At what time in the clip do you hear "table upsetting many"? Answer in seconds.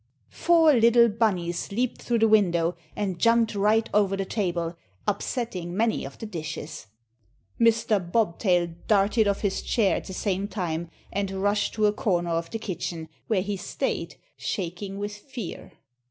4.25-6.05